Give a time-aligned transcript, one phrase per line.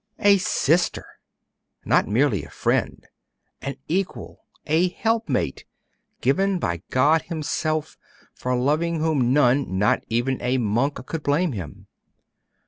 [0.17, 1.05] A sister!
[1.85, 3.05] not merely a friend,
[3.61, 5.63] an equal, a help mate,
[6.21, 7.99] given by God Himself,
[8.33, 11.85] for loving whom none, not even a monk, could blame him.